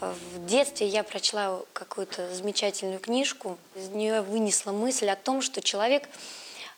В 0.00 0.46
детстве 0.46 0.86
я 0.86 1.02
прочла 1.02 1.60
какую-то 1.74 2.32
замечательную 2.34 3.00
книжку. 3.00 3.58
Из 3.74 3.88
нее 3.88 4.22
вынесла 4.22 4.72
мысль 4.72 5.08
о 5.10 5.16
том, 5.16 5.42
что 5.42 5.60
человек 5.60 6.08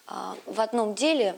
а, 0.07 0.37
в 0.47 0.61
одном 0.61 0.95
деле 0.95 1.37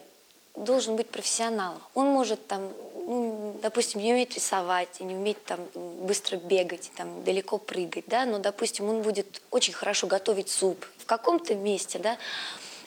должен 0.56 0.96
быть 0.96 1.10
профессионалом. 1.10 1.82
Он 1.94 2.06
может 2.06 2.46
там, 2.46 2.72
ну, 2.94 3.58
допустим, 3.60 4.00
не 4.00 4.12
уметь 4.12 4.34
рисовать, 4.34 5.00
не 5.00 5.14
уметь 5.14 5.44
там 5.44 5.60
быстро 5.74 6.36
бегать, 6.36 6.90
там 6.96 7.22
далеко 7.24 7.58
прыгать, 7.58 8.04
да, 8.06 8.24
но, 8.24 8.38
допустим, 8.38 8.88
он 8.88 9.02
будет 9.02 9.42
очень 9.50 9.74
хорошо 9.74 10.06
готовить 10.06 10.48
суп. 10.48 10.86
В 10.98 11.06
каком-то 11.06 11.54
месте, 11.54 11.98
да, 11.98 12.16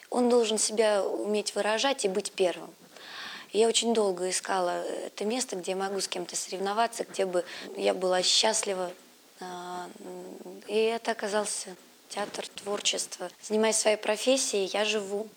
он 0.09 0.29
должен 0.29 0.57
себя 0.57 1.03
уметь 1.03 1.53
выражать 1.55 2.05
и 2.05 2.07
быть 2.07 2.31
первым. 2.31 2.73
Я 3.53 3.67
очень 3.67 3.93
долго 3.93 4.29
искала 4.29 4.83
это 5.05 5.25
место, 5.25 5.55
где 5.55 5.71
я 5.71 5.77
могу 5.77 5.99
с 6.01 6.07
кем-то 6.07 6.35
соревноваться, 6.35 7.05
где 7.05 7.25
бы 7.25 7.45
я 7.75 7.93
была 7.93 8.21
счастлива. 8.21 8.91
А, 9.39 9.89
и 10.67 10.75
это 10.75 11.11
оказался 11.11 11.75
театр, 12.09 12.47
творчество. 12.47 13.29
Занимаясь 13.41 13.77
своей 13.77 13.97
профессией, 13.97 14.69
я 14.73 14.85
живу, 14.85 15.27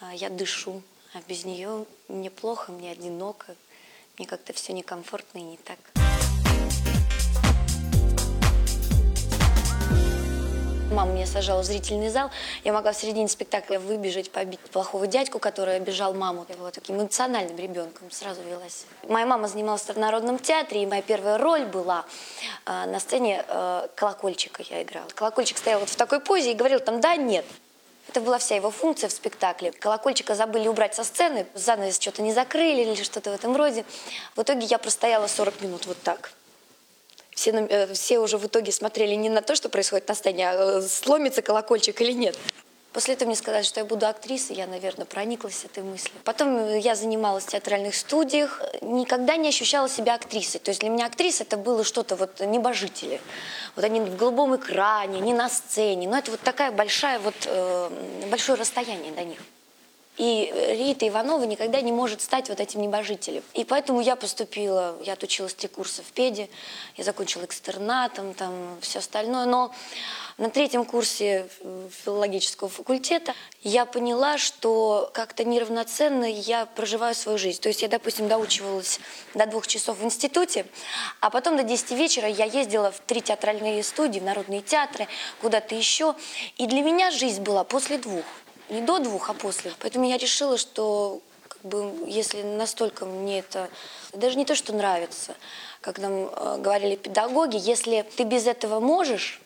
а, 0.00 0.14
я 0.14 0.30
дышу. 0.30 0.82
А 1.14 1.22
без 1.26 1.44
нее 1.44 1.86
мне 2.08 2.30
плохо, 2.30 2.72
мне 2.72 2.92
одиноко, 2.92 3.56
мне 4.18 4.26
как-то 4.26 4.52
все 4.52 4.72
некомфортно 4.72 5.38
и 5.38 5.42
не 5.42 5.56
так. 5.56 5.78
Мама 10.96 11.12
меня 11.12 11.26
сажала 11.26 11.60
в 11.60 11.66
зрительный 11.66 12.08
зал. 12.08 12.30
Я 12.64 12.72
могла 12.72 12.92
в 12.92 12.96
середине 12.96 13.28
спектакля 13.28 13.78
выбежать, 13.78 14.30
побить 14.30 14.60
плохого 14.60 15.06
дядьку, 15.06 15.38
который 15.38 15.76
обижал 15.76 16.14
маму. 16.14 16.46
Я 16.48 16.56
была 16.56 16.70
таким 16.70 16.96
эмоциональным 16.96 17.58
ребенком, 17.58 18.10
сразу 18.10 18.40
велась. 18.40 18.86
Моя 19.06 19.26
мама 19.26 19.46
занималась 19.46 19.82
в 19.82 19.98
Народном 19.98 20.38
театре, 20.38 20.82
и 20.82 20.86
моя 20.86 21.02
первая 21.02 21.36
роль 21.36 21.66
была 21.66 22.06
э, 22.64 22.86
на 22.86 22.98
сцене 22.98 23.44
э, 23.46 23.88
колокольчика 23.94 24.62
я 24.70 24.82
играла. 24.82 25.06
Колокольчик 25.14 25.58
стоял 25.58 25.80
вот 25.80 25.90
в 25.90 25.96
такой 25.96 26.20
позе 26.20 26.52
и 26.52 26.54
говорил 26.54 26.80
там 26.80 27.02
«да», 27.02 27.14
«нет». 27.16 27.44
Это 28.08 28.22
была 28.22 28.38
вся 28.38 28.56
его 28.56 28.70
функция 28.70 29.10
в 29.10 29.12
спектакле. 29.12 29.72
Колокольчика 29.72 30.34
забыли 30.34 30.66
убрать 30.66 30.94
со 30.94 31.04
сцены, 31.04 31.46
занавес 31.52 32.00
что-то 32.00 32.22
не 32.22 32.32
закрыли 32.32 32.80
или 32.80 33.02
что-то 33.02 33.32
в 33.32 33.34
этом 33.34 33.54
роде. 33.54 33.84
В 34.34 34.40
итоге 34.40 34.64
я 34.64 34.78
простояла 34.78 35.26
40 35.26 35.60
минут 35.60 35.84
вот 35.84 36.02
так 36.02 36.30
все, 37.36 37.50
э, 37.50 37.92
все 37.92 38.18
уже 38.18 38.38
в 38.38 38.46
итоге 38.46 38.72
смотрели 38.72 39.14
не 39.14 39.28
на 39.28 39.42
то, 39.42 39.54
что 39.54 39.68
происходит 39.68 40.08
на 40.08 40.14
сцене, 40.14 40.50
а 40.50 40.78
э, 40.78 40.82
сломится 40.82 41.42
колокольчик 41.42 42.00
или 42.00 42.12
нет. 42.12 42.36
После 42.92 43.12
этого 43.12 43.26
мне 43.26 43.36
сказали, 43.36 43.62
что 43.62 43.78
я 43.78 43.84
буду 43.84 44.06
актрисой, 44.06 44.56
я, 44.56 44.66
наверное, 44.66 45.04
прониклась 45.04 45.66
этой 45.66 45.82
мыслью. 45.82 46.14
Потом 46.24 46.56
э, 46.56 46.78
я 46.78 46.94
занималась 46.94 47.44
в 47.44 47.48
театральных 47.48 47.94
студиях, 47.94 48.62
никогда 48.80 49.36
не 49.36 49.50
ощущала 49.50 49.86
себя 49.86 50.14
актрисой. 50.14 50.60
То 50.60 50.70
есть 50.70 50.80
для 50.80 50.88
меня 50.88 51.04
актриса 51.04 51.42
это 51.42 51.58
было 51.58 51.84
что-то 51.84 52.16
вот 52.16 52.40
небожители. 52.40 53.20
Вот 53.76 53.84
они 53.84 54.00
в 54.00 54.16
голубом 54.16 54.56
экране, 54.56 55.20
не 55.20 55.34
на 55.34 55.50
сцене. 55.50 56.08
Но 56.08 56.16
это 56.16 56.30
вот 56.30 56.40
такая 56.40 56.72
большая 56.72 57.18
вот, 57.18 57.34
большое 58.30 58.58
расстояние 58.58 59.12
до 59.12 59.24
них. 59.24 59.40
И 60.16 60.52
Рита 60.78 61.06
Иванова 61.06 61.44
никогда 61.44 61.80
не 61.82 61.92
может 61.92 62.22
стать 62.22 62.48
вот 62.48 62.60
этим 62.60 62.80
небожителем. 62.80 63.42
И 63.52 63.64
поэтому 63.64 64.00
я 64.00 64.16
поступила, 64.16 64.96
я 65.02 65.12
отучилась 65.12 65.54
три 65.54 65.68
курса 65.68 66.02
в 66.02 66.12
ПЕДе, 66.12 66.48
я 66.96 67.04
закончила 67.04 67.44
экстернатом, 67.44 68.32
там 68.32 68.78
все 68.80 69.00
остальное. 69.00 69.44
Но 69.44 69.74
на 70.38 70.48
третьем 70.48 70.84
курсе 70.84 71.48
филологического 72.04 72.70
факультета 72.70 73.34
я 73.62 73.84
поняла, 73.84 74.38
что 74.38 75.10
как-то 75.12 75.44
неравноценно 75.44 76.24
я 76.24 76.64
проживаю 76.64 77.14
свою 77.14 77.36
жизнь. 77.36 77.60
То 77.60 77.68
есть 77.68 77.82
я, 77.82 77.88
допустим, 77.88 78.28
доучивалась 78.28 79.00
до 79.34 79.46
двух 79.46 79.66
часов 79.66 79.98
в 79.98 80.04
институте, 80.04 80.66
а 81.20 81.28
потом 81.28 81.58
до 81.58 81.62
10 81.62 81.90
вечера 81.90 82.28
я 82.28 82.46
ездила 82.46 82.90
в 82.90 83.00
три 83.00 83.20
театральные 83.20 83.82
студии, 83.82 84.20
в 84.20 84.24
народные 84.24 84.62
театры, 84.62 85.08
куда-то 85.42 85.74
еще. 85.74 86.14
И 86.56 86.66
для 86.66 86.80
меня 86.80 87.10
жизнь 87.10 87.42
была 87.42 87.64
после 87.64 87.98
двух 87.98 88.24
не 88.68 88.80
до 88.80 88.98
двух, 88.98 89.30
а 89.30 89.34
после. 89.34 89.72
Поэтому 89.80 90.08
я 90.08 90.16
решила, 90.16 90.58
что 90.58 91.20
как 91.48 91.62
бы, 91.62 91.92
если 92.06 92.42
настолько 92.42 93.04
мне 93.04 93.40
это 93.40 93.70
даже 94.12 94.36
не 94.36 94.44
то, 94.44 94.54
что 94.54 94.72
нравится, 94.72 95.34
как 95.80 95.98
нам 95.98 96.12
э, 96.12 96.58
говорили 96.58 96.96
педагоги, 96.96 97.56
если 97.56 98.04
ты 98.16 98.24
без 98.24 98.46
этого 98.46 98.80
можешь, 98.80 99.40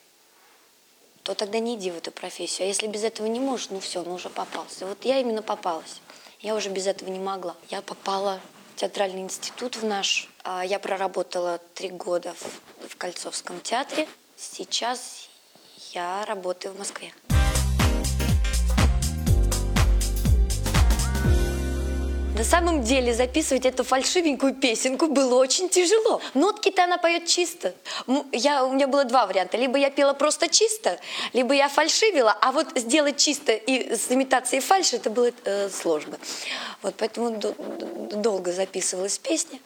то 1.23 1.35
тогда 1.35 1.59
не 1.59 1.75
иди 1.77 1.91
в 1.91 1.99
эту 1.99 2.11
профессию. 2.11 2.65
А 2.65 2.69
если 2.69 2.87
без 2.87 3.05
этого 3.05 3.27
не 3.27 3.41
можешь, 3.41 3.71
ну 3.71 3.81
все, 3.81 4.03
ну 4.03 4.15
уже 4.15 4.31
попался. 4.31 4.87
Вот 4.87 5.05
я 5.05 5.21
именно 5.21 5.43
попалась. 5.43 6.01
Я 6.41 6.55
уже 6.55 6.71
без 6.71 6.87
этого 6.87 7.11
не 7.11 7.19
могла. 7.19 7.55
Я 7.69 7.83
попала 7.83 8.41
в 8.75 8.81
театральный 8.81 9.21
институт 9.21 9.77
в 9.77 9.85
наш. 9.85 10.31
А 10.43 10.65
я 10.65 10.79
проработала 10.79 11.61
три 11.75 11.91
года 11.91 12.35
в, 12.35 12.89
в 12.89 12.97
Кольцовском 12.97 13.61
театре. 13.61 14.09
Сейчас 14.37 15.29
я 15.93 16.25
работаю 16.25 16.75
в 16.75 16.79
Москве. 16.79 17.13
Самом 22.61 22.83
деле 22.83 23.15
записывать 23.15 23.65
эту 23.65 23.85
фальшивенькую 23.85 24.55
песенку 24.55 25.07
было 25.07 25.37
очень 25.37 25.71
тяжело. 25.71 26.21
Нотки-то 26.35 26.85
она 26.85 26.99
поет 26.99 27.25
чисто. 27.25 27.73
Я, 28.33 28.65
у 28.67 28.75
меня 28.75 28.87
было 28.87 29.05
два 29.05 29.27
варианта. 29.27 29.57
Либо 29.57 29.79
я 29.79 29.89
пела 29.89 30.13
просто 30.13 30.47
чисто, 30.47 30.99
либо 31.33 31.55
я 31.55 31.71
фальшивила, 31.71 32.37
а 32.39 32.53
вот 32.53 32.67
сделать 32.75 33.17
чисто 33.17 33.53
и 33.53 33.95
с 33.95 34.13
имитацией 34.13 34.61
фальши 34.61 34.97
это 34.97 35.09
было 35.09 35.31
э, 35.45 35.71
сложно. 35.71 36.19
Вот 36.83 36.95
поэтому 36.99 37.41
долго 38.13 38.53
записывалась 38.53 39.17
песня. 39.17 39.59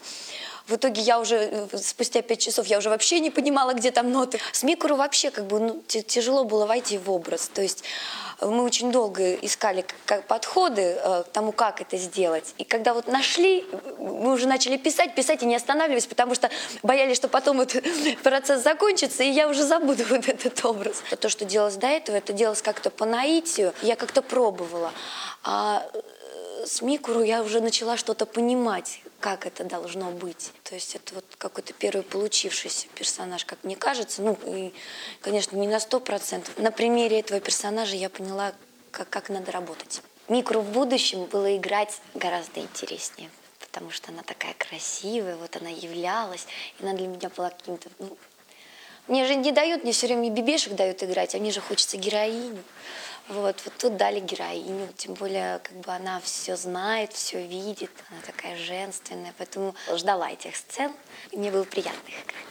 В 0.68 0.76
итоге 0.76 1.02
я 1.02 1.18
уже, 1.18 1.36
э, 1.36 1.78
спустя 1.78 2.22
пять 2.22 2.38
часов, 2.38 2.68
я 2.68 2.78
уже 2.78 2.90
вообще 2.90 3.18
не 3.18 3.30
понимала, 3.30 3.74
где 3.74 3.90
там 3.90 4.12
ноты. 4.12 4.38
С 4.52 4.62
Микуру 4.62 4.94
вообще 4.94 5.32
как 5.32 5.46
бы 5.48 5.58
ну, 5.58 5.82
тяжело 5.88 6.44
было 6.44 6.64
войти 6.64 6.96
в 6.98 7.10
образ. 7.10 7.50
То 7.52 7.60
есть 7.60 7.82
мы 8.40 8.62
очень 8.62 8.92
долго 8.92 9.34
искали 9.34 9.84
как, 10.06 10.26
подходы 10.26 10.82
э, 10.82 11.22
к 11.24 11.28
тому, 11.32 11.52
как 11.52 11.80
это 11.80 11.96
сделать. 11.96 12.54
И 12.58 12.64
когда 12.64 12.94
вот 12.94 13.06
нашли, 13.06 13.64
мы 13.98 14.32
уже 14.32 14.46
начали 14.46 14.76
писать, 14.76 15.14
писать 15.14 15.42
и 15.42 15.46
не 15.46 15.56
останавливались, 15.56 16.06
потому 16.06 16.34
что 16.34 16.50
боялись, 16.82 17.16
что 17.16 17.28
потом 17.28 17.60
этот 17.60 17.84
процесс 18.22 18.62
закончится, 18.62 19.22
и 19.22 19.30
я 19.30 19.48
уже 19.48 19.64
забуду 19.64 20.04
вот 20.10 20.28
этот 20.28 20.64
образ. 20.64 21.02
То, 21.20 21.28
что 21.28 21.44
делалось 21.44 21.76
до 21.76 21.86
этого, 21.86 22.16
это 22.16 22.32
делалось 22.32 22.62
как-то 22.62 22.90
по 22.90 23.04
наитию, 23.04 23.72
я 23.82 23.96
как-то 23.96 24.22
пробовала. 24.22 24.92
А 25.42 25.86
с 26.64 26.82
Микуру 26.82 27.22
я 27.22 27.42
уже 27.42 27.60
начала 27.60 27.96
что-то 27.96 28.26
понимать, 28.26 29.00
как 29.24 29.46
это 29.46 29.64
должно 29.64 30.10
быть. 30.10 30.52
То 30.64 30.74
есть 30.74 30.96
это 30.96 31.14
вот 31.14 31.24
какой-то 31.38 31.72
первый 31.72 32.02
получившийся 32.02 32.88
персонаж, 32.94 33.46
как 33.46 33.58
мне 33.64 33.74
кажется. 33.74 34.20
Ну, 34.20 34.38
и, 34.44 34.70
конечно, 35.22 35.56
не 35.56 35.66
на 35.66 35.80
сто 35.80 35.98
процентов. 35.98 36.58
На 36.58 36.70
примере 36.70 37.20
этого 37.20 37.40
персонажа 37.40 37.96
я 37.96 38.10
поняла, 38.10 38.52
как, 38.90 39.08
как 39.08 39.30
надо 39.30 39.50
работать. 39.50 40.02
Микру 40.28 40.60
в 40.60 40.70
будущем 40.70 41.24
было 41.24 41.56
играть 41.56 42.02
гораздо 42.12 42.60
интереснее, 42.60 43.30
потому 43.60 43.90
что 43.90 44.12
она 44.12 44.22
такая 44.22 44.52
красивая, 44.58 45.36
вот 45.36 45.56
она 45.56 45.70
являлась, 45.70 46.46
и 46.78 46.82
она 46.82 46.92
для 46.92 47.06
меня 47.06 47.30
была 47.34 47.48
каким-то... 47.48 47.88
Ну, 48.00 48.18
мне 49.08 49.26
же 49.26 49.36
не 49.36 49.52
дают, 49.52 49.84
мне 49.84 49.92
все 49.92 50.06
время 50.06 50.28
бибешек 50.28 50.74
дают 50.74 51.02
играть, 51.02 51.34
а 51.34 51.38
мне 51.38 51.50
же 51.50 51.62
хочется 51.62 51.96
героиню. 51.96 52.62
Вот, 53.28 53.62
вот 53.64 53.74
тут 53.78 53.96
дали 53.96 54.20
героиню, 54.20 54.88
тем 54.98 55.14
более, 55.14 55.58
как 55.60 55.76
бы 55.78 55.90
она 55.92 56.20
все 56.20 56.56
знает, 56.56 57.14
все 57.14 57.46
видит, 57.46 57.90
она 58.10 58.20
такая 58.20 58.54
женственная, 58.54 59.32
поэтому 59.38 59.74
ждала 59.94 60.30
этих 60.30 60.54
сцен, 60.54 60.92
и 61.30 61.38
мне 61.38 61.50
было 61.50 61.64
приятно 61.64 62.06
их 62.06 62.16
играть. 62.22 62.44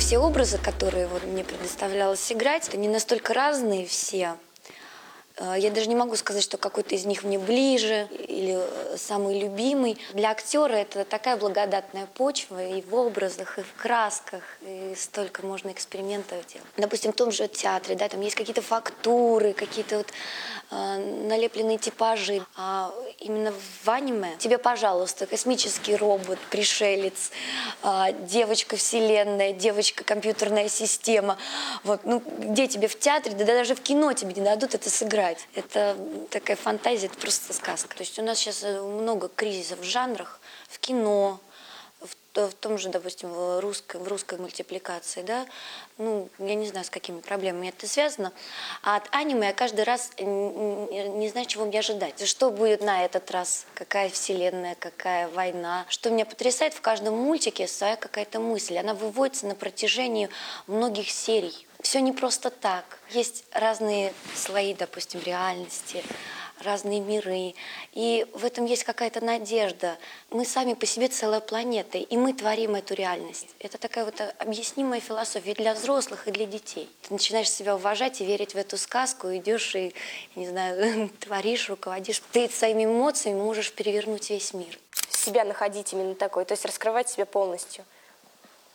Все 0.00 0.18
образы, 0.18 0.58
которые 0.58 1.06
вот 1.06 1.22
мне 1.22 1.44
предоставлялось 1.44 2.32
играть, 2.32 2.68
они 2.74 2.88
настолько 2.88 3.32
разные 3.32 3.86
все, 3.86 4.36
я 5.56 5.70
даже 5.70 5.88
не 5.88 5.96
могу 5.96 6.16
сказать, 6.16 6.42
что 6.42 6.56
какой-то 6.56 6.94
из 6.94 7.04
них 7.04 7.24
мне 7.24 7.38
ближе 7.38 8.08
или 8.28 8.58
э, 8.58 8.96
самый 8.96 9.38
любимый. 9.40 9.98
Для 10.12 10.30
актера 10.30 10.74
это 10.74 11.04
такая 11.04 11.36
благодатная 11.36 12.06
почва 12.06 12.64
и 12.64 12.82
в 12.82 12.94
образах, 12.94 13.58
и 13.58 13.62
в 13.62 13.74
красках, 13.74 14.42
и 14.62 14.94
столько 14.96 15.44
можно 15.44 15.70
экспериментов 15.70 16.46
делать. 16.46 16.66
Допустим, 16.76 17.12
в 17.12 17.16
том 17.16 17.30
же 17.30 17.48
театре, 17.48 17.96
да, 17.96 18.08
там 18.08 18.20
есть 18.20 18.36
какие-то 18.36 18.62
фактуры, 18.62 19.52
какие-то 19.52 19.98
вот 19.98 20.12
э, 20.70 21.26
налепленные 21.28 21.78
типажи. 21.78 22.44
А 22.56 22.92
именно 23.22 23.52
в 23.52 23.88
аниме 23.88 24.36
тебе, 24.38 24.58
пожалуйста, 24.58 25.26
космический 25.26 25.96
робот, 25.96 26.38
пришелец, 26.50 27.30
э, 27.82 28.12
девочка 28.20 28.76
вселенная, 28.76 29.52
девочка 29.52 30.04
компьютерная 30.04 30.68
система. 30.68 31.38
Вот, 31.84 32.00
ну, 32.04 32.22
где 32.38 32.66
тебе 32.66 32.88
в 32.88 32.98
театре, 32.98 33.34
да 33.34 33.44
даже 33.44 33.74
в 33.74 33.80
кино 33.80 34.12
тебе 34.12 34.34
не 34.34 34.40
дадут 34.40 34.74
это 34.74 34.90
сыграть. 34.90 35.46
Это 35.54 35.96
такая 36.30 36.56
фантазия, 36.56 37.06
это 37.06 37.16
просто 37.18 37.52
сказка. 37.52 37.96
То 37.96 38.02
есть 38.02 38.18
у 38.18 38.22
нас 38.22 38.38
сейчас 38.38 38.62
э, 38.64 38.80
много 38.80 39.28
кризисов 39.28 39.80
в 39.80 39.84
жанрах, 39.84 40.40
в 40.68 40.78
кино, 40.78 41.40
в, 42.04 42.48
в 42.48 42.54
том 42.54 42.78
же, 42.78 42.88
допустим, 42.88 43.30
в 43.30 43.60
русской, 43.60 43.98
в 44.00 44.08
русской 44.08 44.38
мультипликации, 44.38 45.22
да, 45.22 45.46
ну, 45.98 46.28
я 46.38 46.54
не 46.54 46.66
знаю, 46.66 46.84
с 46.84 46.90
какими 46.90 47.20
проблемами 47.20 47.68
это 47.68 47.86
связано, 47.86 48.32
а 48.82 48.96
от 48.96 49.08
аниме 49.12 49.48
я 49.48 49.52
каждый 49.52 49.84
раз 49.84 50.10
не 50.18 51.28
знаю, 51.28 51.46
чего 51.46 51.64
мне 51.64 51.78
ожидать. 51.78 52.26
Что 52.26 52.50
будет 52.50 52.80
на 52.82 53.04
этот 53.04 53.30
раз, 53.30 53.66
какая 53.74 54.08
вселенная, 54.10 54.74
какая 54.74 55.28
война. 55.28 55.84
Что 55.88 56.10
меня 56.10 56.24
потрясает, 56.24 56.74
в 56.74 56.80
каждом 56.80 57.14
мультике 57.14 57.68
своя 57.68 57.96
какая-то 57.96 58.40
мысль, 58.40 58.78
она 58.78 58.94
выводится 58.94 59.46
на 59.46 59.54
протяжении 59.54 60.28
многих 60.66 61.10
серий. 61.10 61.66
Все 61.82 62.00
не 62.00 62.12
просто 62.12 62.50
так. 62.50 62.98
Есть 63.10 63.44
разные 63.50 64.14
слои, 64.36 64.72
допустим, 64.72 65.20
реальности, 65.24 66.02
разные 66.62 67.00
миры. 67.00 67.54
И 67.92 68.26
в 68.32 68.44
этом 68.44 68.64
есть 68.64 68.84
какая-то 68.84 69.22
надежда. 69.22 69.98
Мы 70.30 70.44
сами 70.44 70.74
по 70.74 70.86
себе 70.86 71.08
целая 71.08 71.40
планета, 71.40 71.98
и 71.98 72.16
мы 72.16 72.32
творим 72.32 72.74
эту 72.74 72.94
реальность. 72.94 73.48
Это 73.58 73.78
такая 73.78 74.04
вот 74.04 74.20
объяснимая 74.38 75.00
философия 75.00 75.54
для 75.54 75.74
взрослых, 75.74 76.22
и 76.26 76.30
для 76.30 76.46
детей. 76.46 76.88
Ты 77.02 77.12
начинаешь 77.12 77.50
себя 77.50 77.74
уважать 77.76 78.20
и 78.20 78.24
верить 78.24 78.54
в 78.54 78.56
эту 78.56 78.76
сказку, 78.76 79.28
идешь 79.28 79.74
и, 79.74 79.94
не 80.36 80.48
знаю, 80.48 81.10
творишь, 81.20 81.68
руководишь. 81.68 82.22
Ты 82.32 82.48
своими 82.48 82.84
эмоциями 82.84 83.40
можешь 83.40 83.72
перевернуть 83.72 84.30
весь 84.30 84.54
мир. 84.54 84.78
Себя 85.10 85.44
находить 85.44 85.92
именно 85.92 86.14
такой, 86.14 86.44
то 86.44 86.52
есть 86.52 86.64
раскрывать 86.64 87.08
себя 87.08 87.26
полностью. 87.26 87.84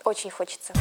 Очень 0.03 0.29
хочется. 0.29 0.73